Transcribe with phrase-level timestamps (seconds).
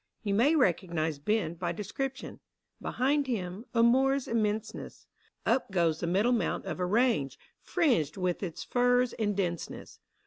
[0.23, 2.39] You may recognise Ben by description;
[2.81, 5.05] Behind him— a moor's immenseness:
[5.45, 9.99] Up goes the middle mount of a range, Fringed with its firs in denseness.